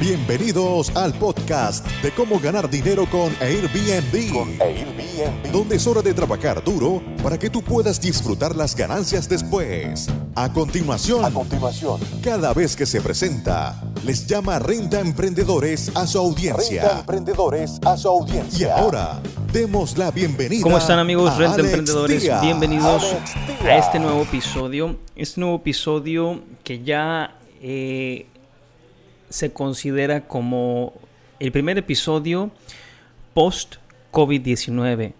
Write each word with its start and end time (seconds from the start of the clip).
Bienvenidos 0.00 0.96
al 0.96 1.12
podcast 1.12 1.86
de 2.02 2.10
cómo 2.12 2.40
ganar 2.40 2.70
dinero 2.70 3.04
con 3.10 3.36
Airbnb. 3.38 4.32
Donde 5.52 5.76
es 5.76 5.86
hora 5.86 6.00
de 6.00 6.14
trabajar 6.14 6.64
duro 6.64 7.02
para 7.22 7.38
que 7.38 7.50
tú 7.50 7.60
puedas 7.60 8.00
disfrutar 8.00 8.56
las 8.56 8.74
ganancias 8.74 9.28
después. 9.28 10.08
A 10.34 10.50
continuación, 10.50 11.22
a 11.22 11.30
continuación, 11.30 12.00
cada 12.22 12.54
vez 12.54 12.76
que 12.76 12.86
se 12.86 13.02
presenta, 13.02 13.78
les 14.02 14.26
llama 14.26 14.58
Renta 14.58 15.00
Emprendedores 15.00 15.94
a 15.94 16.06
su 16.06 16.16
audiencia. 16.18 16.80
Renta 16.80 17.00
Emprendedores 17.00 17.78
a 17.84 17.98
su 17.98 18.08
audiencia. 18.08 18.68
Y 18.68 18.70
ahora, 18.70 19.20
demos 19.52 19.98
la 19.98 20.10
bienvenida. 20.10 20.62
¿Cómo 20.62 20.78
están 20.78 20.98
amigos 20.98 21.36
Renta 21.36 21.60
Emprendedores? 21.60 22.26
Bienvenidos 22.40 23.04
a 23.62 23.76
este 23.76 23.98
nuevo 23.98 24.22
episodio. 24.22 24.96
Este 25.14 25.38
nuevo 25.38 25.56
episodio 25.56 26.40
que 26.64 26.82
ya... 26.82 27.36
Eh, 27.62 28.24
se 29.30 29.52
considera 29.52 30.26
como 30.26 30.92
el 31.38 31.52
primer 31.52 31.78
episodio 31.78 32.50
post-COVID-19. 33.32 35.14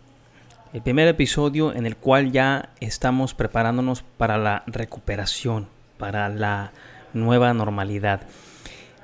El 0.73 0.83
primer 0.83 1.09
episodio 1.09 1.75
en 1.75 1.87
el 1.87 1.97
cual 1.97 2.31
ya 2.31 2.69
estamos 2.81 3.35
preparándonos 3.35 4.03
para 4.03 4.37
la 4.39 4.63
recuperación, 4.67 5.67
para 5.97 6.29
la 6.29 6.73
nueva 7.13 7.55
normalidad. 7.55 8.23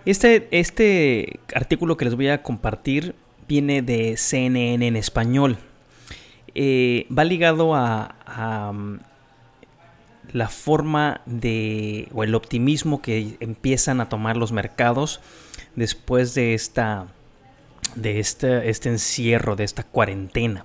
Este, 0.04 0.46
este 0.52 1.40
artículo 1.54 1.96
que 1.96 2.04
les 2.04 2.14
voy 2.14 2.28
a 2.28 2.42
compartir 2.42 3.14
viene 3.48 3.82
de 3.82 4.16
CNN 4.16 4.86
en 4.86 4.96
español. 4.96 5.58
Eh, 6.54 7.06
va 7.16 7.24
ligado 7.24 7.74
a, 7.74 8.14
la 10.32 10.48
forma 10.48 11.20
de 11.26 12.08
o 12.12 12.24
el 12.24 12.34
optimismo 12.34 13.02
que 13.02 13.36
empiezan 13.40 14.00
a 14.00 14.08
tomar 14.08 14.36
los 14.36 14.52
mercados 14.52 15.20
después 15.74 16.34
de 16.34 16.54
esta 16.54 17.06
de 17.94 18.18
este, 18.18 18.68
este 18.68 18.88
encierro, 18.88 19.56
de 19.56 19.64
esta 19.64 19.82
cuarentena. 19.84 20.64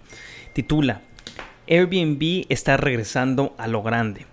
Titula 0.53 1.01
Airbnb 1.67 2.45
está 2.49 2.75
regresando 2.77 3.55
a 3.57 3.67
lo 3.67 3.81
grande. 3.81 4.25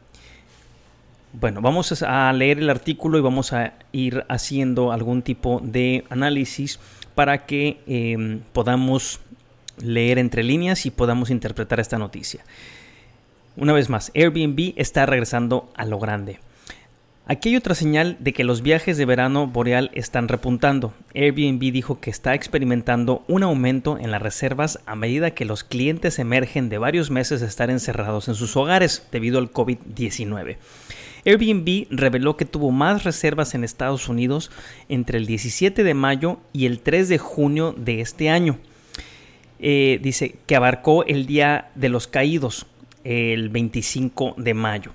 Bueno, 1.32 1.60
vamos 1.60 2.02
a 2.02 2.32
leer 2.32 2.58
el 2.58 2.70
artículo 2.70 3.18
y 3.18 3.20
vamos 3.20 3.52
a 3.52 3.74
ir 3.92 4.24
haciendo 4.28 4.92
algún 4.92 5.22
tipo 5.22 5.60
de 5.62 6.04
análisis 6.08 6.80
para 7.14 7.44
que 7.44 7.80
em, 7.86 8.40
podamos 8.52 9.20
leer 9.76 10.18
entre 10.18 10.42
líneas 10.42 10.86
y 10.86 10.90
podamos 10.90 11.30
interpretar 11.30 11.80
esta 11.80 11.98
noticia. 11.98 12.44
Una 13.58 13.72
vez 13.72 13.90
más, 13.90 14.12
Airbnb 14.14 14.74
está 14.76 15.04
regresando 15.04 15.68
a 15.74 15.84
lo 15.84 15.98
grande. 15.98 16.38
Aquí 17.26 17.48
hay 17.48 17.56
otra 17.56 17.74
señal 17.74 18.16
de 18.20 18.32
que 18.32 18.44
los 18.44 18.62
viajes 18.62 18.96
de 18.96 19.04
verano 19.04 19.48
boreal 19.48 19.90
están 19.94 20.28
repuntando. 20.28 20.94
Airbnb 21.12 21.72
dijo 21.72 21.98
que 21.98 22.08
está 22.08 22.34
experimentando 22.34 23.24
un 23.26 23.42
aumento 23.42 23.98
en 23.98 24.12
las 24.12 24.22
reservas 24.22 24.78
a 24.86 24.94
medida 24.94 25.32
que 25.32 25.44
los 25.44 25.64
clientes 25.64 26.20
emergen 26.20 26.68
de 26.68 26.78
varios 26.78 27.10
meses 27.10 27.40
de 27.40 27.48
estar 27.48 27.68
encerrados 27.68 28.28
en 28.28 28.36
sus 28.36 28.56
hogares 28.56 29.08
debido 29.10 29.40
al 29.40 29.52
COVID-19. 29.52 30.56
Airbnb 31.24 31.88
reveló 31.90 32.36
que 32.36 32.44
tuvo 32.44 32.70
más 32.70 33.02
reservas 33.02 33.56
en 33.56 33.64
Estados 33.64 34.08
Unidos 34.08 34.52
entre 34.88 35.18
el 35.18 35.26
17 35.26 35.82
de 35.82 35.94
mayo 35.94 36.38
y 36.52 36.66
el 36.66 36.78
3 36.78 37.08
de 37.08 37.18
junio 37.18 37.74
de 37.76 38.02
este 38.02 38.30
año. 38.30 38.56
Eh, 39.58 39.98
dice 40.00 40.36
que 40.46 40.54
abarcó 40.54 41.04
el 41.04 41.26
Día 41.26 41.72
de 41.74 41.88
los 41.88 42.06
Caídos, 42.06 42.68
el 43.04 43.48
25 43.48 44.34
de 44.36 44.54
mayo. 44.54 44.92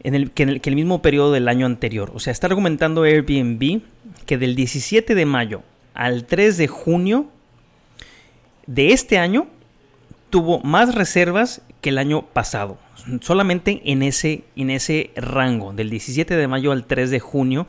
En 0.00 0.14
el, 0.14 0.30
que, 0.30 0.44
el 0.44 0.74
mismo 0.74 1.02
periodo 1.02 1.32
del 1.32 1.48
año 1.48 1.66
anterior. 1.66 2.12
O 2.14 2.20
sea, 2.20 2.32
está 2.32 2.46
argumentando 2.46 3.02
Airbnb 3.02 3.80
que 4.24 4.38
del 4.38 4.54
17 4.54 5.14
de 5.14 5.26
mayo 5.26 5.62
al 5.94 6.26
3 6.26 6.56
de 6.56 6.68
junio 6.68 7.28
de 8.66 8.92
este 8.92 9.18
año 9.18 9.48
tuvo 10.30 10.60
más 10.60 10.94
reservas 10.94 11.62
que 11.80 11.90
el 11.90 11.98
año 11.98 12.26
pasado. 12.26 12.78
Solamente 13.20 13.82
en 13.84 14.02
ese, 14.02 14.44
en 14.56 14.70
ese 14.70 15.10
rango, 15.14 15.72
del 15.72 15.90
17 15.90 16.34
de 16.34 16.48
mayo 16.48 16.72
al 16.72 16.86
3 16.86 17.10
de 17.10 17.20
junio, 17.20 17.66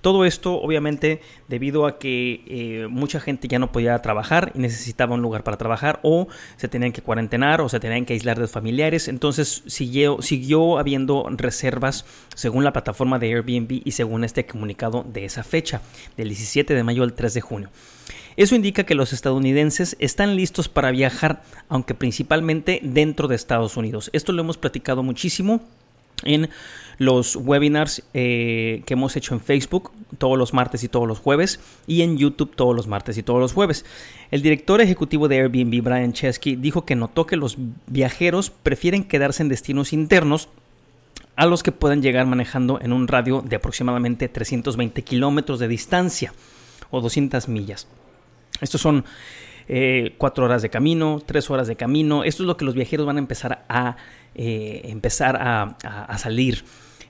todo 0.00 0.24
esto, 0.24 0.60
obviamente, 0.60 1.20
debido 1.48 1.86
a 1.86 1.98
que 1.98 2.42
eh, 2.46 2.86
mucha 2.88 3.20
gente 3.20 3.48
ya 3.48 3.58
no 3.58 3.72
podía 3.72 4.00
trabajar 4.00 4.52
y 4.54 4.58
necesitaba 4.58 5.14
un 5.14 5.22
lugar 5.22 5.44
para 5.44 5.56
trabajar, 5.56 6.00
o 6.02 6.28
se 6.56 6.68
tenían 6.68 6.92
que 6.92 7.02
cuarentenar, 7.02 7.60
o 7.60 7.68
se 7.68 7.80
tenían 7.80 8.04
que 8.04 8.14
aislar 8.14 8.38
de 8.38 8.48
familiares. 8.48 9.08
Entonces 9.08 9.62
siguió, 9.66 10.22
siguió 10.22 10.78
habiendo 10.78 11.26
reservas 11.30 12.04
según 12.34 12.64
la 12.64 12.72
plataforma 12.72 13.18
de 13.18 13.34
Airbnb 13.34 13.82
y 13.84 13.90
según 13.92 14.24
este 14.24 14.46
comunicado 14.46 15.04
de 15.06 15.24
esa 15.24 15.42
fecha, 15.42 15.82
del 16.16 16.28
17 16.28 16.74
de 16.74 16.84
mayo 16.84 17.02
al 17.02 17.14
3 17.14 17.34
de 17.34 17.40
junio. 17.40 17.70
Eso 18.38 18.54
indica 18.54 18.84
que 18.84 18.94
los 18.94 19.12
estadounidenses 19.12 19.96
están 19.98 20.36
listos 20.36 20.68
para 20.68 20.92
viajar, 20.92 21.42
aunque 21.68 21.94
principalmente 21.94 22.78
dentro 22.84 23.26
de 23.26 23.34
Estados 23.34 23.76
Unidos. 23.76 24.10
Esto 24.12 24.30
lo 24.30 24.42
hemos 24.42 24.56
platicado 24.56 25.02
muchísimo 25.02 25.60
en 26.24 26.50
los 26.98 27.36
webinars 27.36 28.02
eh, 28.12 28.82
que 28.84 28.94
hemos 28.94 29.16
hecho 29.16 29.34
en 29.34 29.40
Facebook 29.40 29.92
todos 30.18 30.36
los 30.36 30.52
martes 30.52 30.82
y 30.82 30.88
todos 30.88 31.06
los 31.06 31.20
jueves 31.20 31.60
y 31.86 32.02
en 32.02 32.18
YouTube 32.18 32.56
todos 32.56 32.74
los 32.74 32.88
martes 32.88 33.16
y 33.18 33.22
todos 33.22 33.40
los 33.40 33.52
jueves. 33.52 33.84
El 34.30 34.42
director 34.42 34.80
ejecutivo 34.80 35.28
de 35.28 35.38
Airbnb, 35.40 35.82
Brian 35.82 36.12
Chesky, 36.12 36.56
dijo 36.56 36.84
que 36.84 36.96
notó 36.96 37.26
que 37.26 37.36
los 37.36 37.56
viajeros 37.86 38.50
prefieren 38.50 39.04
quedarse 39.04 39.42
en 39.42 39.48
destinos 39.48 39.92
internos 39.92 40.48
a 41.36 41.46
los 41.46 41.62
que 41.62 41.70
pueden 41.70 42.02
llegar 42.02 42.26
manejando 42.26 42.80
en 42.82 42.92
un 42.92 43.06
radio 43.06 43.42
de 43.42 43.56
aproximadamente 43.56 44.28
320 44.28 45.02
kilómetros 45.02 45.60
de 45.60 45.68
distancia 45.68 46.32
o 46.90 47.00
200 47.00 47.48
millas. 47.48 47.86
Estos 48.60 48.80
son 48.80 49.04
eh, 49.68 50.14
cuatro 50.16 50.46
horas 50.46 50.62
de 50.62 50.70
camino, 50.70 51.22
tres 51.24 51.50
horas 51.50 51.68
de 51.68 51.76
camino. 51.76 52.24
Esto 52.24 52.42
es 52.42 52.46
lo 52.46 52.56
que 52.56 52.64
los 52.64 52.74
viajeros 52.74 53.06
van 53.06 53.16
a 53.16 53.20
empezar 53.20 53.66
a, 53.68 53.96
eh, 54.40 54.82
empezar 54.84 55.36
a, 55.36 56.16
salir. 56.16 56.64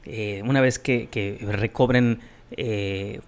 Eh, 0.06 0.42
una 0.46 0.62
vez 0.62 0.78
que, 0.78 1.38
recobren 1.46 2.20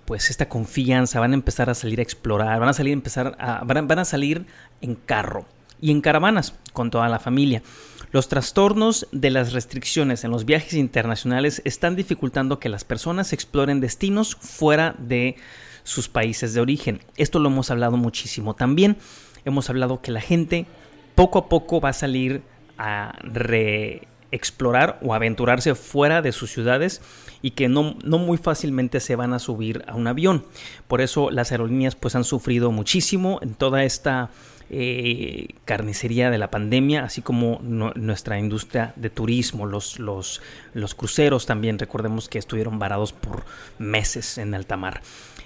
pues 0.07 0.31
esta 0.31 0.49
confianza, 0.49 1.21
van 1.21 1.33
a 1.33 1.35
empezar 1.35 1.69
a 1.69 1.75
salir 1.75 1.99
a 1.99 2.03
explorar, 2.03 2.59
van 2.59 2.71
a 2.71 2.73
salir 2.73 2.93
a 2.93 2.95
empezar 2.95 3.37
a, 3.39 3.63
van 3.65 3.99
a 3.99 4.05
salir 4.07 4.47
en 4.81 4.95
carro 4.95 5.45
y 5.83 5.91
en 5.91 6.01
caravanas 6.01 6.55
con 6.73 6.91
toda 6.91 7.11
la 7.11 7.19
familia. 7.19 7.63
Los 8.11 8.29
trastornos 8.29 9.07
de 9.13 9.31
las 9.31 9.53
restricciones 9.53 10.25
en 10.25 10.31
los 10.31 10.47
viajes 10.47 10.73
internacionales 10.73 11.61
están 11.67 11.95
dificultando 11.95 12.59
que 12.59 12.71
las 12.71 12.85
personas 12.85 13.35
exploren 13.35 13.81
destinos 13.81 14.35
fuera 14.35 14.97
de 14.99 15.37
sus 15.83 16.09
países 16.09 16.55
de 16.55 16.63
origen. 16.63 17.03
Esto 17.19 17.39
lo 17.39 17.51
hemos 17.51 17.71
hablado 17.71 17.99
muchísimo 17.99 18.55
también. 18.55 18.97
Hemos 19.45 19.69
hablado 19.69 20.01
que 20.01 20.11
la 20.11 20.23
gente 20.23 20.65
poco 21.15 21.39
a 21.39 21.49
poco 21.51 21.83
va 21.83 21.91
a 21.91 21.93
salir 21.93 22.43
a 22.81 23.13
reexplorar 23.23 24.99
o 25.03 25.13
aventurarse 25.13 25.75
fuera 25.75 26.23
de 26.23 26.33
sus 26.33 26.51
ciudades 26.51 27.03
y 27.43 27.51
que 27.53 27.69
no, 27.69 27.97
no, 28.03 28.19
muy 28.19 28.39
fácilmente 28.39 29.01
se 29.01 29.17
van 29.17 29.35
a 29.35 29.39
subir 29.39 29.85
a 29.87 29.95
un 29.95 30.07
avión. 30.07 30.45
Por 30.89 31.03
eso 31.03 31.31
las 31.31 31.53
aerolíneas 31.53 31.95
pues 31.95 32.17
han 32.17 32.25
sufrido 32.25 32.73
muchísimo 32.73 33.39
en 33.43 33.55
toda 33.55 33.85
esta 33.85 34.31
eh, 34.71 35.49
carnicería 35.67 36.31
de 36.31 36.39
la 36.39 36.51
pandemia, 36.51 37.05
así 37.05 37.21
como 37.21 37.61
nuestra 37.63 38.39
industria 38.39 38.95
de 38.97 39.11
turismo, 39.11 39.67
los, 39.67 39.99
los, 39.99 40.41
cruceros 40.97 41.45
también, 41.45 41.79
recordemos 41.79 42.29
que 42.29 42.39
estuvieron 42.39 42.79
varados 42.79 43.13
por 43.13 43.45
meses 43.79 44.39
en 44.39 44.55
alta 44.55 44.77
mar. 44.77 45.03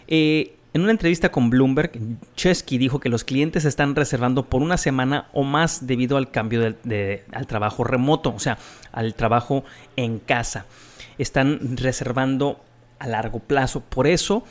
Eh, 0.07 0.55
en 0.75 0.83
una 0.83 0.91
entrevista 0.91 1.31
con 1.31 1.51
Bloomberg, 1.51 1.93
Chesky 2.35 2.79
dijo 2.79 2.99
que 2.99 3.09
los 3.09 3.23
clientes 3.23 3.65
están 3.65 3.95
reservando 3.95 4.47
por 4.47 4.61
una 4.61 4.77
semana 4.77 5.29
o 5.33 5.45
más 5.45 5.87
debido 5.87 6.17
al 6.17 6.33
cambio 6.33 6.67
al 6.67 7.47
trabajo 7.47 7.85
remoto, 7.85 8.35
o 8.35 8.41
sea, 8.41 8.59
al 8.91 9.15
trabajo 9.15 9.65
en 9.95 10.19
casa. 10.19 10.67
Están 11.17 11.77
reservando 11.77 12.61
a 12.99 13.07
largo 13.07 13.39
plazo. 13.39 13.81
Por 13.81 14.09
eso 14.09 14.43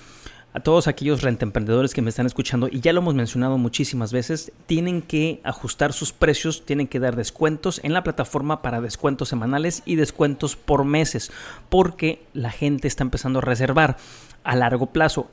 a 0.53 0.61
todos 0.61 0.87
aquellos 0.87 1.23
rentemprendedores 1.23 1.93
que 1.93 2.01
me 2.01 2.09
están 2.09 2.27
escuchando, 2.27 2.69
y 2.71 2.79
ya 2.79 2.93
lo 2.93 3.01
hemos 3.01 3.15
mencionado 3.15 3.57
muchísimas 3.57 4.13
veces, 4.13 4.51
tienen 4.65 5.01
que 5.01 5.41
ajustar 5.43 5.91
sus 5.91 6.13
precios, 6.13 6.63
tienen 6.63 6.87
que 6.87 6.99
dar 6.99 7.15
descuentos 7.15 7.81
en 7.83 7.91
la 7.91 8.03
plataforma 8.03 8.61
para 8.61 8.79
descuentos 8.79 9.29
semanales 9.29 9.81
y 9.85 9.95
descuentos 9.95 10.55
por 10.55 10.85
meses, 10.85 11.31
porque 11.69 12.23
la 12.33 12.51
gente 12.51 12.87
está 12.87 13.03
empezando 13.03 13.39
a 13.39 13.41
reservar 13.41 13.97
a 14.43 14.55
largo 14.55 14.85
plazo. 14.85 15.29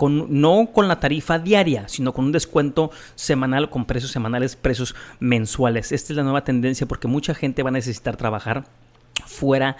No 0.00 0.70
con 0.72 0.88
la 0.88 0.98
tarifa 0.98 1.38
diaria, 1.38 1.86
sino 1.88 2.12
con 2.12 2.24
un 2.24 2.32
descuento 2.32 2.90
semanal, 3.14 3.70
con 3.70 3.84
precios 3.84 4.10
semanales, 4.10 4.56
precios 4.56 4.96
mensuales. 5.20 5.92
Esta 5.92 6.12
es 6.12 6.16
la 6.16 6.24
nueva 6.24 6.44
tendencia 6.44 6.86
porque 6.86 7.06
mucha 7.06 7.34
gente 7.34 7.62
va 7.62 7.68
a 7.68 7.72
necesitar 7.72 8.16
trabajar 8.16 8.64
fuera 9.26 9.76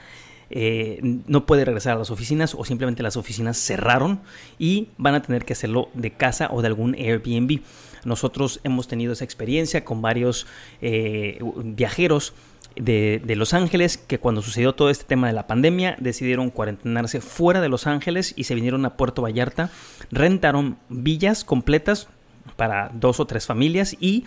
eh, 0.54 1.00
no 1.02 1.46
puede 1.46 1.64
regresar 1.64 1.94
a 1.94 1.98
las 1.98 2.10
oficinas 2.10 2.54
o 2.54 2.66
simplemente 2.66 3.02
las 3.02 3.16
oficinas 3.16 3.56
cerraron 3.56 4.20
y 4.58 4.88
van 4.98 5.14
a 5.14 5.22
tener 5.22 5.46
que 5.46 5.54
hacerlo 5.54 5.88
de 5.94 6.10
casa 6.10 6.50
o 6.52 6.60
de 6.60 6.66
algún 6.68 6.94
Airbnb. 6.94 7.60
Nosotros 8.04 8.60
hemos 8.62 8.86
tenido 8.86 9.14
esa 9.14 9.24
experiencia 9.24 9.82
con 9.82 10.02
varios 10.02 10.46
eh, 10.82 11.38
viajeros 11.64 12.34
de, 12.76 13.22
Los 13.36 13.54
Ángeles 13.54 13.96
que 13.98 14.18
cuando 14.18 14.42
sucedió 14.42 14.74
todo 14.74 14.90
este 14.90 15.04
tema 15.04 15.26
de 15.26 15.32
la 15.32 15.46
pandemia 15.46 15.96
decidieron 16.00 16.50
cuarentenarse 16.50 17.20
fuera 17.20 17.60
de 17.60 17.68
Los 17.68 17.86
Ángeles 17.86 18.34
y 18.36 18.44
se 18.44 18.54
vinieron 18.54 18.84
a 18.84 18.96
Puerto 18.96 19.22
Vallarta, 19.22 19.70
rentaron 20.10 20.78
villas 20.88 21.44
completas 21.44 22.08
para 22.56 22.90
dos 22.92 23.20
o 23.20 23.26
tres 23.26 23.46
familias 23.46 23.96
y 24.00 24.24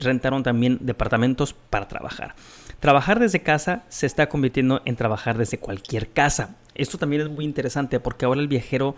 rentaron 0.00 0.42
también 0.42 0.78
departamentos 0.80 1.54
para 1.54 1.88
trabajar. 1.88 2.34
Trabajar 2.80 3.18
desde 3.18 3.42
casa 3.42 3.84
se 3.88 4.06
está 4.06 4.28
convirtiendo 4.28 4.82
en 4.84 4.96
trabajar 4.96 5.36
desde 5.36 5.58
cualquier 5.58 6.10
casa. 6.10 6.56
Esto 6.74 6.96
también 6.98 7.22
es 7.22 7.28
muy 7.28 7.44
interesante 7.44 7.98
porque 7.98 8.24
ahora 8.24 8.40
el 8.40 8.48
viajero, 8.48 8.94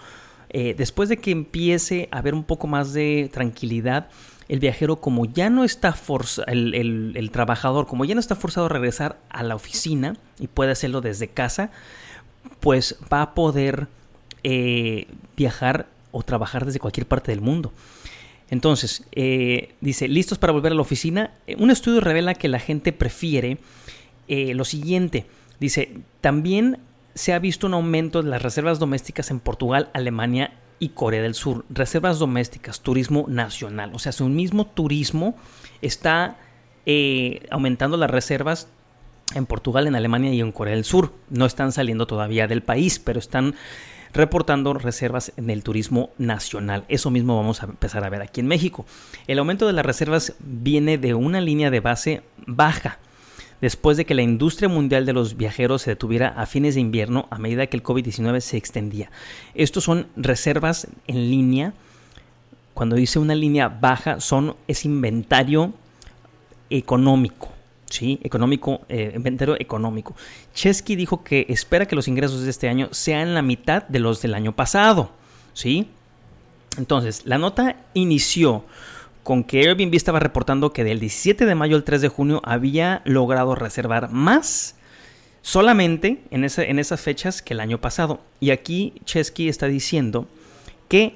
eh, 0.51 0.75
después 0.77 1.09
de 1.09 1.17
que 1.17 1.31
empiece 1.31 2.09
a 2.13 2.19
haber 2.19 2.35
un 2.35 2.45
poco 2.45 2.67
más 2.67 2.93
de 2.93 3.31
tranquilidad, 3.33 4.09
el 4.51 4.59
viajero 4.59 4.97
como 4.97 5.27
ya 5.27 5.49
no 5.49 5.63
está 5.63 5.93
forzado, 5.93 6.45
el, 6.49 7.31
trabajador 7.33 7.87
como 7.87 8.05
ya 8.05 8.15
no 8.17 8.21
está 8.21 8.35
forzado 8.35 8.67
a 8.67 8.69
regresar 8.69 9.21
a 9.31 9.45
la 9.45 9.55
oficina 9.55 10.17
y 10.41 10.49
puede 10.49 10.73
hacerlo 10.73 11.01
desde 11.01 11.29
casa, 11.29 11.71
pues 12.59 12.99
va 13.13 13.23
a 13.23 13.35
poder 13.35 13.87
eh, 14.43 15.07
viajar 15.37 15.87
o 16.11 16.25
trabajar 16.25 16.67
desde 16.67 16.81
cualquier 16.81 17.07
parte 17.07 17.31
del 17.31 17.41
mundo. 17.41 17.73
Entonces, 18.51 19.05
eh, 19.13 19.77
dice, 19.81 20.09
¿listos 20.09 20.37
para 20.37 20.53
volver 20.53 20.73
a 20.73 20.75
la 20.75 20.83
oficina? 20.83 21.31
Eh, 21.47 21.55
un 21.57 21.71
estudio 21.71 22.01
revela 22.01 22.35
que 22.35 22.49
la 22.49 22.59
gente 22.59 22.93
prefiere 22.93 23.59
lo 24.27 24.65
siguiente. 24.65 25.27
Dice, 25.61 25.99
también 26.21 26.79
se 27.15 27.33
ha 27.33 27.39
visto 27.39 27.67
un 27.69 27.75
aumento 27.75 28.23
de 28.23 28.31
las 28.31 28.43
reservas 28.43 28.81
domésticas 28.81 29.31
en 29.31 29.41
Portugal, 29.41 29.91
Alemania 29.93 30.53
y 30.81 30.89
Corea 30.89 31.23
del 31.23 31.35
Sur. 31.35 31.65
Reservas 31.71 32.19
domésticas, 32.19 32.81
turismo 32.81 33.27
nacional. 33.29 33.93
O 33.95 34.01
sea, 34.01 34.11
su 34.11 34.29
mismo 34.29 34.67
turismo 34.67 35.37
está 35.81 36.37
aumentando 37.51 37.97
las 37.97 38.11
reservas 38.11 38.67
en 39.37 39.47
Portugal, 39.47 39.87
en 39.87 39.95
Alemania 39.95 40.33
y 40.33 40.41
en 40.41 40.51
Corea 40.51 40.75
del 40.75 40.85
Sur. 40.85 41.13
No 41.29 41.47
están 41.47 41.71
saliendo 41.71 42.09
todavía 42.09 42.49
del 42.49 42.65
país, 42.65 42.99
pero 42.99 43.21
están 43.21 43.55
reportando 44.13 44.75
reservas 44.75 45.33
en 45.37 45.51
el 45.51 45.63
turismo 45.63 46.11
nacional. 46.19 46.85
Eso 46.89 47.11
mismo 47.11 47.37
vamos 47.37 47.63
a 47.63 47.67
empezar 47.67 48.03
a 48.03 48.09
ver 48.09 48.23
aquí 48.23 48.41
en 48.41 48.49
México. 48.49 48.85
El 49.29 49.39
aumento 49.39 49.69
de 49.69 49.73
las 49.73 49.87
reservas 49.87 50.35
viene 50.41 50.99
de 50.99 51.15
una 51.15 51.41
línea 51.41 51.71
de 51.71 51.79
base 51.79 52.23
baja 52.45 52.99
después 53.61 53.97
de 53.97 54.05
que 54.05 54.15
la 54.15 54.23
industria 54.23 54.69
mundial 54.69 55.07
de 55.07 55.13
los 55.13 55.37
viajeros 55.37 55.83
se 55.83 55.91
detuviera 55.91 56.29
a 56.29 56.47
fines 56.47 56.75
de 56.75 56.81
invierno 56.81 57.29
a 57.31 57.39
medida 57.39 57.67
que 57.67 57.77
el 57.77 57.83
COVID-19 57.83 58.41
se 58.41 58.57
extendía. 58.57 59.11
Estos 59.55 59.85
son 59.85 60.07
reservas 60.17 60.89
en 61.07 61.31
línea. 61.31 61.75
Cuando 62.75 62.97
dice 62.97 63.19
una 63.19 63.35
línea 63.35 63.69
baja, 63.69 64.21
son 64.21 64.57
es 64.67 64.85
inventario 64.85 65.73
económico. 66.71 67.51
¿sí? 67.91 68.21
Económico, 68.23 68.81
eh, 68.89 69.13
inventario 69.15 69.57
económico. 69.59 70.15
Chesky 70.55 70.97
dijo 70.97 71.23
que 71.23 71.47
espera 71.49 71.87
que 71.87 71.97
los 71.97 72.09
ingresos 72.09 72.43
de 72.43 72.51
este 72.51 72.69
año 72.69 72.89
sean 72.93 73.35
la 73.35 73.43
mitad 73.43 73.83
de 73.89 73.99
los 73.99 74.23
del 74.23 74.35
año 74.35 74.55
pasado, 74.55 75.11
¿sí? 75.53 75.89
Entonces, 76.79 77.23
la 77.27 77.37
nota 77.37 77.77
inició 77.95 78.65
con 79.31 79.45
que 79.45 79.61
Airbnb 79.61 79.95
estaba 79.95 80.19
reportando 80.19 80.73
que 80.73 80.83
del 80.83 80.99
17 80.99 81.47
de 81.47 81.55
mayo 81.55 81.77
al 81.77 81.85
3 81.85 82.03
de 82.03 82.09
junio 82.09 82.43
había 82.45 83.01
logrado 83.05 83.55
reservar 83.55 84.11
más 84.11 84.75
solamente 85.41 86.25
en, 86.33 86.43
esas 86.43 87.01
fechas 87.01 87.41
que 87.41 87.55
el 87.55 87.61
año 87.61 87.81
pasado. 87.81 88.19
Y 88.41 88.51
aquí 88.51 88.95
Chesky 89.05 89.49
está 89.49 89.69
diciendo 89.69 90.27
que, 90.89 91.15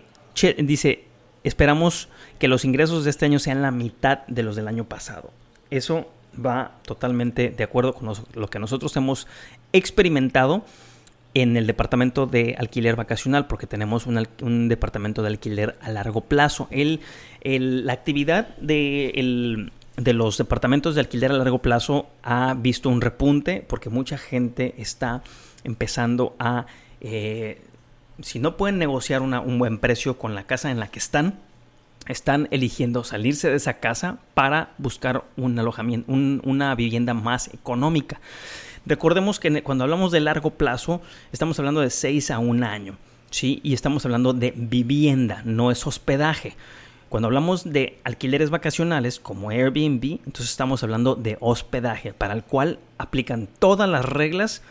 dice, 0.59 1.07
esperamos 1.43 2.09
que 2.39 2.47
los 2.47 2.65
ingresos 2.65 3.03
de 3.03 3.11
este 3.11 3.25
año 3.25 3.41
sean 3.41 3.63
la 3.63 3.73
mitad 3.73 4.21
de 4.29 4.45
los 4.45 4.55
del 4.55 4.69
año 4.69 4.85
pasado. 4.85 5.33
Eso 5.71 6.09
va 6.39 6.79
totalmente 6.87 7.49
de 7.51 7.65
acuerdo 7.65 7.95
con 7.95 8.13
lo 8.35 8.49
que 8.49 8.61
nosotros 8.61 8.97
hemos 8.97 9.27
experimentado 9.73 10.65
en 11.35 11.57
el 11.57 11.67
departamento 11.67 12.27
de 12.27 12.55
alquiler 12.59 12.95
vacacional, 12.95 13.49
porque 13.49 13.67
tenemos 13.67 14.07
un, 14.07 14.69
departamento 14.69 15.23
de 15.23 15.29
alquiler 15.29 15.77
a 15.83 15.91
largo 15.91 16.23
plazo. 16.23 16.69
El, 16.71 17.01
la 17.43 17.93
actividad 17.93 18.57
de, 18.59 19.69
de, 19.97 20.13
los 20.13 20.39
departamentos 20.39 20.95
de 20.95 21.01
alquiler 21.01 21.33
a 21.33 21.35
largo 21.35 21.59
plazo 21.59 22.07
ha 22.23 22.55
visto 22.55 22.89
un 22.89 23.01
repunte, 23.01 23.65
porque 23.69 23.91
mucha 23.91 24.17
gente 24.17 24.75
está 24.79 25.25
empezando 25.65 26.37
a, 26.39 26.67
eh, 27.01 27.61
si 28.23 28.39
no 28.39 28.57
pueden 28.57 28.79
negociar 28.79 29.21
un 29.21 29.59
buen 29.59 29.79
precio 29.79 30.17
con 30.17 30.37
la 30.37 30.45
casa 30.45 30.71
en 30.71 30.79
la 30.79 30.89
que 30.89 31.01
están, 31.01 31.41
están 32.07 32.49
eligiendo 32.53 33.03
salirse 33.03 33.51
de 33.51 33.57
esa 33.57 33.75
casa 33.75 34.19
para 34.35 34.71
buscar 34.79 35.25
un 35.37 35.59
alojamiento, 35.59 36.13
una 36.13 36.75
vivienda 36.77 37.13
más 37.13 37.53
económica. 37.53 38.21
Recordemos 38.87 39.41
que 39.41 39.63
cuando 39.63 39.85
hablamos 39.85 40.13
de 40.13 40.21
largo 40.21 40.51
plazo, 40.51 41.01
estamos 41.33 41.59
hablando 41.59 41.81
de 41.81 41.91
6 41.91 42.31
a 42.31 42.39
un 42.39 42.65
año, 42.65 42.97
¿sí? 43.31 43.61
Y 43.63 43.75
estamos 43.75 44.05
hablando 44.05 44.33
de 44.33 44.53
vivienda, 44.57 45.43
no 45.45 45.71
es 45.71 45.87
hospedaje. 45.87 46.57
Cuando 47.09 47.29
hablamos 47.29 47.65
de 47.65 47.99
alquileres 48.05 48.51
vacacionales 48.51 49.21
como 49.21 49.51
Airbnb, 49.51 50.21
entonces 50.27 50.51
estamos 50.51 50.83
hablando 50.83 51.15
de 51.15 51.37
hospedaje, 51.41 52.13
para 52.13 52.35
el 52.35 52.43
cual 52.43 52.79
aplican 52.99 53.49
todas 53.59 53.89
las 53.89 54.05
reglas 54.05 54.63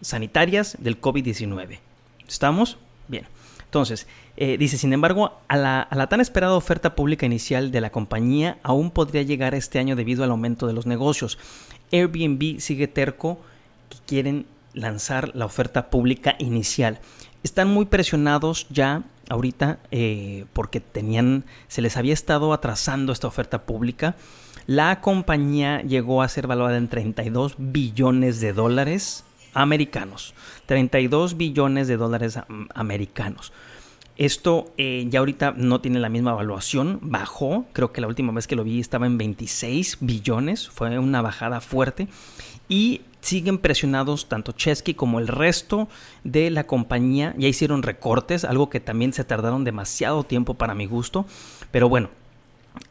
sanitarias 0.00 0.76
del 0.80 1.00
COVID-19. 1.00 1.78
¿Estamos? 2.28 2.78
Bien. 3.08 3.26
Entonces, 3.70 4.08
eh, 4.36 4.58
dice, 4.58 4.76
sin 4.78 4.92
embargo, 4.92 5.38
a 5.46 5.56
la, 5.56 6.06
tan 6.08 6.20
esperada 6.20 6.54
oferta 6.54 6.96
pública 6.96 7.24
inicial 7.24 7.70
de 7.70 7.80
la 7.80 7.90
compañía 7.90 8.58
aún 8.64 8.90
podría 8.90 9.22
llegar 9.22 9.54
este 9.54 9.78
año 9.78 9.94
debido 9.94 10.24
al 10.24 10.30
aumento 10.32 10.66
de 10.66 10.72
los 10.72 10.86
negocios. 10.86 11.38
Airbnb 11.92 12.60
sigue 12.60 12.88
terco 12.88 13.40
que 13.88 13.98
quieren 14.06 14.46
lanzar 14.72 15.32
la 15.34 15.46
oferta 15.46 15.90
pública 15.90 16.36
inicial. 16.38 17.00
Están 17.42 17.68
muy 17.68 17.86
presionados 17.86 18.66
ya 18.70 19.02
ahorita 19.28 19.78
eh, 19.90 20.44
porque 20.52 20.80
tenían, 20.80 21.44
se 21.68 21.82
les 21.82 21.96
había 21.96 22.12
estado 22.12 22.52
atrasando 22.52 23.12
esta 23.12 23.28
oferta 23.28 23.62
pública. 23.62 24.16
La 24.66 25.00
compañía 25.00 25.82
llegó 25.82 26.22
a 26.22 26.28
ser 26.28 26.46
valuada 26.46 26.76
en 26.76 26.88
32 26.88 27.54
billones 27.58 28.40
de 28.40 28.52
dólares 28.52 29.24
americanos. 29.54 30.34
32 30.66 31.36
billones 31.36 31.88
de 31.88 31.96
dólares 31.96 32.38
americanos. 32.74 33.52
Esto 34.20 34.70
eh, 34.76 35.06
ya 35.08 35.20
ahorita 35.20 35.54
no 35.56 35.80
tiene 35.80 35.98
la 35.98 36.10
misma 36.10 36.32
evaluación, 36.32 36.98
bajó, 37.00 37.64
creo 37.72 37.90
que 37.90 38.02
la 38.02 38.06
última 38.06 38.34
vez 38.34 38.46
que 38.46 38.54
lo 38.54 38.64
vi 38.64 38.78
estaba 38.78 39.06
en 39.06 39.16
26 39.16 39.96
billones, 40.00 40.68
fue 40.68 40.98
una 40.98 41.22
bajada 41.22 41.62
fuerte 41.62 42.06
y 42.68 43.00
siguen 43.22 43.56
presionados 43.56 44.28
tanto 44.28 44.52
Chesky 44.52 44.92
como 44.92 45.20
el 45.20 45.26
resto 45.26 45.88
de 46.22 46.50
la 46.50 46.66
compañía, 46.66 47.34
ya 47.38 47.48
hicieron 47.48 47.82
recortes, 47.82 48.44
algo 48.44 48.68
que 48.68 48.78
también 48.78 49.14
se 49.14 49.24
tardaron 49.24 49.64
demasiado 49.64 50.22
tiempo 50.22 50.52
para 50.52 50.74
mi 50.74 50.84
gusto, 50.84 51.24
pero 51.70 51.88
bueno, 51.88 52.10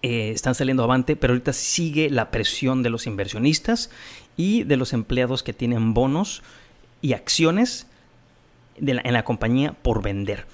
eh, 0.01 0.31
están 0.31 0.55
saliendo 0.55 0.83
avante, 0.83 1.15
pero 1.15 1.33
ahorita 1.33 1.53
sigue 1.53 2.09
la 2.09 2.31
presión 2.31 2.81
de 2.81 2.89
los 2.89 3.05
inversionistas 3.05 3.91
y 4.35 4.63
de 4.63 4.77
los 4.77 4.93
empleados 4.93 5.43
que 5.43 5.53
tienen 5.53 5.93
bonos 5.93 6.41
y 7.03 7.13
acciones 7.13 7.85
en 8.77 9.13
la 9.13 9.23
compañía 9.23 9.73
por 9.73 10.01
vender. 10.01 10.47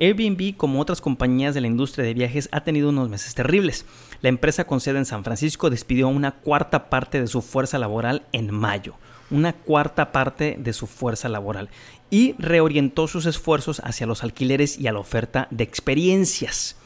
Airbnb, 0.00 0.56
como 0.56 0.80
otras 0.80 1.00
compañías 1.00 1.54
de 1.54 1.60
la 1.60 1.66
industria 1.66 2.04
de 2.04 2.14
viajes, 2.14 2.48
ha 2.52 2.62
tenido 2.62 2.88
unos 2.90 3.08
meses 3.08 3.34
terribles. 3.34 3.84
La 4.22 4.28
empresa 4.28 4.64
con 4.64 4.80
sede 4.80 4.98
en 4.98 5.04
San 5.04 5.24
Francisco 5.24 5.70
despidió 5.70 6.08
una 6.08 6.32
cuarta 6.32 6.88
parte 6.88 7.20
de 7.20 7.26
su 7.26 7.42
fuerza 7.42 7.78
laboral 7.78 8.22
en 8.32 8.52
mayo. 8.52 8.94
Una 9.30 9.52
cuarta 9.52 10.12
parte 10.12 10.56
de 10.58 10.72
su 10.72 10.86
fuerza 10.86 11.28
laboral. 11.28 11.68
Y 12.10 12.34
reorientó 12.38 13.08
sus 13.08 13.26
esfuerzos 13.26 13.80
hacia 13.84 14.06
los 14.06 14.22
alquileres 14.22 14.78
y 14.78 14.86
a 14.86 14.92
la 14.92 15.00
oferta 15.00 15.48
de 15.50 15.64
experiencias. 15.64 16.76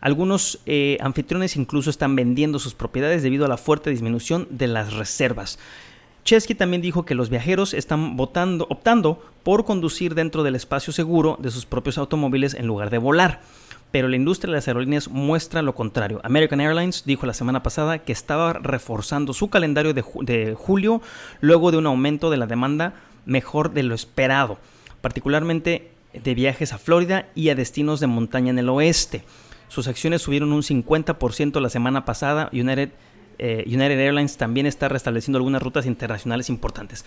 Algunos 0.00 0.60
eh, 0.66 0.98
anfitriones 1.00 1.56
incluso 1.56 1.88
están 1.88 2.14
vendiendo 2.14 2.58
sus 2.58 2.74
propiedades 2.74 3.22
debido 3.22 3.46
a 3.46 3.48
la 3.48 3.56
fuerte 3.56 3.88
disminución 3.88 4.46
de 4.50 4.66
las 4.66 4.92
reservas. 4.92 5.58
Chesky 6.24 6.54
también 6.54 6.80
dijo 6.80 7.04
que 7.04 7.14
los 7.14 7.28
viajeros 7.28 7.74
están 7.74 8.16
votando, 8.16 8.66
optando 8.70 9.22
por 9.42 9.66
conducir 9.66 10.14
dentro 10.14 10.42
del 10.42 10.54
espacio 10.54 10.92
seguro 10.92 11.36
de 11.38 11.50
sus 11.50 11.66
propios 11.66 11.98
automóviles 11.98 12.54
en 12.54 12.66
lugar 12.66 12.88
de 12.88 12.96
volar. 12.96 13.42
Pero 13.90 14.08
la 14.08 14.16
industria 14.16 14.50
de 14.50 14.56
las 14.56 14.66
aerolíneas 14.66 15.08
muestra 15.08 15.60
lo 15.60 15.74
contrario. 15.74 16.20
American 16.24 16.60
Airlines 16.60 17.04
dijo 17.04 17.26
la 17.26 17.34
semana 17.34 17.62
pasada 17.62 17.98
que 17.98 18.12
estaba 18.12 18.54
reforzando 18.54 19.34
su 19.34 19.50
calendario 19.50 19.92
de, 19.92 20.54
julio 20.56 21.02
luego 21.40 21.70
de 21.70 21.76
un 21.76 21.86
aumento 21.86 22.30
de 22.30 22.38
la 22.38 22.46
demanda 22.46 22.94
mejor 23.26 23.72
de 23.72 23.82
lo 23.82 23.94
esperado, 23.94 24.58
particularmente 25.02 25.90
de 26.14 26.34
viajes 26.34 26.72
a 26.72 26.78
Florida 26.78 27.28
y 27.34 27.50
a 27.50 27.54
destinos 27.54 28.00
de 28.00 28.06
montaña 28.06 28.50
en 28.50 28.58
el 28.58 28.70
oeste. 28.70 29.24
Sus 29.68 29.88
acciones 29.88 30.22
subieron 30.22 30.52
un 30.52 30.62
50% 30.62 31.60
la 31.60 31.68
semana 31.68 32.04
pasada. 32.04 32.48
United 32.52 32.90
eh, 33.38 33.64
United 33.66 33.98
Airlines 33.98 34.36
también 34.36 34.66
está 34.66 34.88
restableciendo 34.88 35.38
algunas 35.38 35.62
rutas 35.62 35.86
internacionales 35.86 36.48
importantes. 36.48 37.04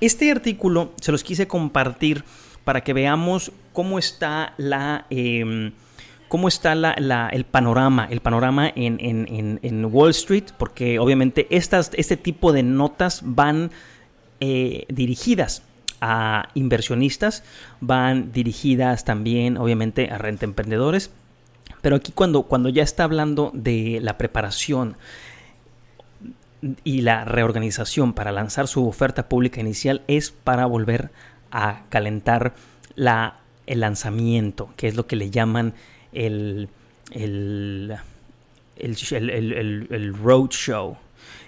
Este 0.00 0.30
artículo 0.30 0.92
se 1.00 1.12
los 1.12 1.24
quise 1.24 1.46
compartir 1.46 2.24
para 2.64 2.82
que 2.82 2.92
veamos 2.92 3.52
cómo 3.72 3.98
está 3.98 4.54
la... 4.56 5.06
Em, 5.10 5.72
cómo 6.28 6.46
está 6.46 6.74
el 6.74 7.44
panorama, 7.46 8.06
el 8.10 8.20
panorama 8.20 8.70
en, 8.74 9.84
Wall 9.90 10.10
Street, 10.10 10.44
porque 10.58 10.98
obviamente 10.98 11.46
estas, 11.50 11.90
este 11.94 12.18
tipo 12.18 12.52
de 12.52 12.62
notas 12.62 13.22
van 13.24 13.70
eh, 14.40 14.84
dirigidas 14.88 15.62
a 16.00 16.50
inversionistas, 16.54 17.42
van 17.80 18.30
dirigidas 18.30 19.04
también 19.04 19.56
obviamente 19.56 20.10
a 20.10 20.18
renta 20.18 20.44
emprendedores, 20.44 21.10
pero 21.80 21.96
aquí 21.96 22.12
cuando, 22.12 22.42
cuando 22.42 22.68
ya 22.68 22.82
está 22.82 23.04
hablando 23.04 23.50
de 23.54 23.98
la 24.02 24.18
preparación 24.18 24.96
y 26.84 27.02
la 27.02 27.24
reorganización 27.24 28.12
para 28.12 28.32
lanzar 28.32 28.68
su 28.68 28.86
oferta 28.86 29.28
pública 29.28 29.60
inicial 29.60 30.02
es 30.08 30.30
para 30.30 30.66
volver 30.66 31.10
a 31.50 31.84
calentar 31.88 32.54
la, 32.94 33.40
el 33.66 33.80
lanzamiento, 33.80 34.70
que 34.76 34.88
es 34.88 34.96
lo 34.96 35.06
que 35.06 35.16
le 35.16 35.30
llaman 35.30 35.74
el, 36.12 36.68
el, 37.12 37.96
el, 38.76 40.14
roadshow. 40.14 40.96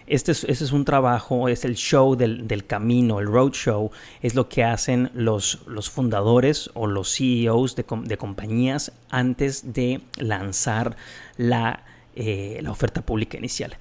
Este 0.07 0.33
es, 0.33 0.45
este 0.45 0.65
es, 0.65 0.73
un 0.73 0.85
trabajo, 0.85 1.49
es 1.49 1.65
el 1.65 1.77
show 1.77 2.17
del, 2.17 2.65
camino, 2.67 3.21
el 3.21 3.27
roadshow, 3.27 3.91
es 4.23 4.35
lo 4.35 4.49
que 4.49 4.65
hacen 4.65 5.11
los, 5.15 5.61
los 5.67 5.91
fundadores 5.91 6.71
o 6.75 6.87
los 6.87 7.17
CEOs 7.17 7.77
de, 7.77 7.85
de 8.05 8.17
compañías 8.17 8.93
antes 9.09 9.73
de 9.73 10.01
lanzar 10.19 10.97
la, 11.37 11.85
eh, 12.17 12.59
la 12.63 12.71
oferta 12.71 13.03
pública 13.03 13.39
inicial. 13.39 13.77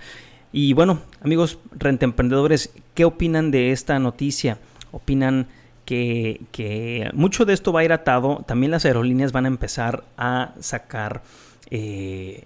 Y 0.51 0.74
bueno, 0.74 1.00
amigos 1.22 1.60
renta 1.72 2.06
emprendedores, 2.06 2.72
¿qué 2.96 3.06
opinan 3.06 3.51
de 3.51 3.72
esta 3.72 4.00
noticia? 4.00 4.58
¿Opinan 4.91 5.48
que, 5.89 7.10
mucho 7.13 7.46
de 7.46 7.53
esto 7.53 7.74
va 7.74 7.82
a 7.82 7.84
ir 7.84 7.94
atado. 7.94 8.44
También 8.46 8.72
las 8.72 8.86
aerolíneas 8.86 9.32
van 9.32 9.46
a 9.46 9.48
empezar 9.48 10.03
a 10.18 10.53
sacar 10.60 11.24
eh, 11.72 12.46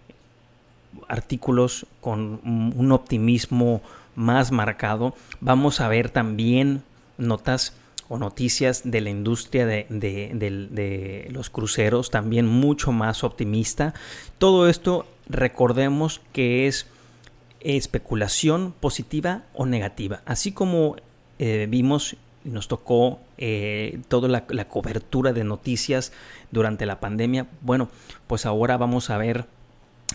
artículos 1.07 1.85
con 2.01 2.39
un 2.43 2.91
optimismo 2.91 3.81
más 4.15 4.51
marcado. 4.51 5.13
Vamos 5.41 5.81
a 5.81 5.87
ver 5.87 6.09
también 6.09 6.83
notas 7.17 7.73
o 8.09 8.17
noticias 8.17 8.81
de 8.85 9.01
la 9.01 9.09
industria 9.09 9.65
de, 9.65 11.27
los 11.31 11.49
cruceros, 11.49 12.11
también 12.11 12.45
mucho 12.47 12.91
más 12.91 13.23
optimista. 13.23 13.93
Todo 14.37 14.69
esto 14.69 15.05
recordemos 15.27 16.21
que 16.31 16.67
es 16.67 16.87
especulación 17.63 18.73
positiva 18.79 19.43
o 19.53 19.65
negativa, 19.65 20.21
así 20.25 20.51
como 20.51 20.95
eh, 21.39 21.67
vimos 21.69 22.17
nos 22.43 22.67
tocó 22.67 23.19
eh, 23.37 24.01
toda 24.07 24.27
la, 24.27 24.67
cobertura 24.67 25.33
de 25.33 25.43
noticias 25.43 26.11
durante 26.51 26.85
la 26.85 26.99
pandemia. 26.99 27.47
Bueno, 27.61 27.89
pues 28.27 28.45
ahora 28.45 28.77
vamos 28.77 29.09
a 29.09 29.17
ver 29.17 29.45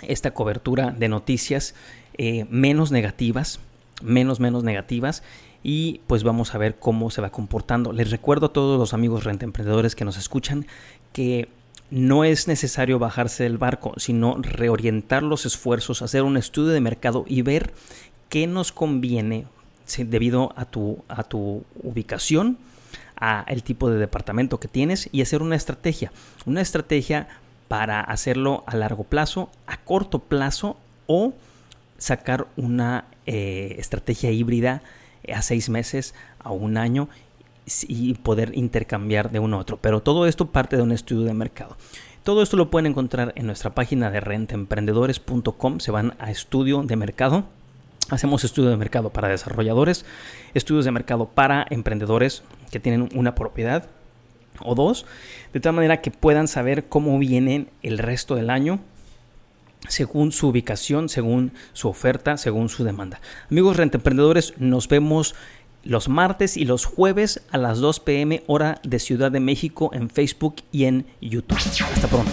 esta 0.03 0.33
cobertura 0.33 0.91
de 0.91 1.09
noticias 1.09 1.75
eh, 2.19 2.47
menos 2.51 2.91
negativas, 2.91 3.61
menos, 4.03 4.41
menos 4.41 4.63
negativas. 4.63 5.23
Y 5.63 6.01
pues 6.07 6.23
vamos 6.23 6.55
a 6.55 6.59
ver 6.59 6.77
cómo 6.79 7.11
se 7.11 7.21
va 7.21 7.31
comportando. 7.31 7.93
Les 7.93 8.11
recuerdo 8.11 8.47
a 8.47 8.53
todos 8.53 8.79
los 8.79 8.95
amigos 8.95 9.25
renta 9.25 9.45
emprendedores 9.45 9.97
que 9.97 10.05
nos 10.05 10.17
escuchan 10.17 10.67
que 11.13 11.49
no 11.91 12.25
es 12.25 12.49
necesario 12.49 12.99
bajarse 12.99 13.45
del 13.45 13.59
barco, 13.59 13.95
sino 13.97 14.37
reorientar 14.41 15.23
los 15.23 15.47
esfuerzos, 15.47 16.03
hacer 16.03 16.23
un 16.23 16.37
estudio 16.37 16.73
de 16.73 16.81
mercado 16.81 17.25
y 17.27 17.43
ver 17.43 17.73
qué 18.29 18.47
nos 18.47 18.73
conviene 18.73 19.47
debido 19.97 20.53
a 20.57 20.67
tu, 20.67 21.03
a 21.09 21.23
tu 21.25 21.65
ubicación, 21.83 22.59
a 23.17 23.45
el 23.49 23.63
tipo 23.63 23.91
de 23.91 23.99
departamento 23.99 24.61
que 24.61 24.69
tienes 24.69 25.09
y 25.13 25.23
hacer 25.23 25.43
una 25.43 25.57
estrategia. 25.57 26.13
Una 26.45 26.61
estrategia 26.61 27.29
para 27.69 28.01
hacerlo 28.01 28.65
a 28.67 28.77
largo 28.77 29.05
plazo, 29.05 29.51
a 29.67 29.79
corto 29.79 30.21
plazo 30.21 30.77
o 31.07 31.33
sacar 31.97 32.47
una 32.57 33.07
eh, 33.27 33.77
estrategia 33.79 34.31
híbrida 34.31 34.83
a 35.33 35.43
seis 35.43 35.69
meses, 35.69 36.15
a 36.39 36.51
un 36.51 36.77
año 36.77 37.09
y 37.87 38.15
poder 38.15 38.53
intercambiar 38.55 39.31
de 39.31 39.39
uno 39.39 39.57
a 39.57 39.61
otro. 39.61 39.79
Pero 39.81 40.01
todo 40.01 40.27
esto 40.27 40.47
parte 40.47 40.77
de 40.77 40.83
un 40.83 40.93
estudio 40.93 41.25
de 41.25 41.35
mercado. 41.35 41.77
Todo 42.25 42.43
esto 42.43 42.57
lo 42.57 42.71
pueden 42.71 42.87
encontrar 42.87 43.33
en 43.37 43.47
nuestra 43.47 43.71
página 43.71 44.11
de 44.11 44.21
rentaemprendedores.com. 44.21 45.81
Se 45.81 45.91
van 45.91 46.15
a 46.19 46.31
estudio 46.31 46.83
de 46.83 46.97
mercado 46.97 47.45
Hacemos 48.11 48.43
estudios 48.43 48.71
de 48.71 48.79
mercado 48.79 49.11
para 49.11 49.29
desarrolladores, 49.29 50.07
estudios 50.55 50.87
de 50.87 50.93
mercado 50.93 51.29
para 51.29 51.67
emprendedores 51.69 52.43
que 52.71 52.81
tienen 52.81 53.11
una 53.15 53.35
propiedad 53.35 53.91
o 54.61 54.75
dos, 54.75 55.05
de 55.53 55.61
tal 55.61 55.75
manera 55.75 56.01
que 56.01 56.11
puedan 56.11 56.49
saber 56.49 56.87
cómo 56.89 57.19
vienen 57.19 57.69
el 57.83 57.99
resto 57.99 58.35
del 58.35 58.49
año 58.49 58.81
según 59.89 60.33
su 60.33 60.49
ubicación, 60.49 61.11
según 61.11 61.53
su 61.75 61.89
oferta, 61.89 62.39
según 62.39 62.71
su 62.71 62.83
demanda. 62.83 63.21
Amigos 63.51 63.77
renta 63.77 63.99
emprendedores, 63.99 64.55
nos 64.57 64.89
vemos 64.89 65.35
los 65.83 66.09
martes 66.09 66.57
y 66.57 66.65
los 66.65 66.85
jueves 66.85 67.43
a 67.51 67.59
las 67.59 67.79
2 67.79 68.01
pm 68.01 68.43
hora 68.47 68.81
de 68.83 68.99
Ciudad 68.99 69.31
de 69.31 69.41
México 69.41 69.91
en 69.93 70.09
Facebook 70.11 70.57
y 70.73 70.85
en 70.85 71.07
YouTube. 71.21 71.57
Hasta 71.57 72.09
pronto. 72.09 72.33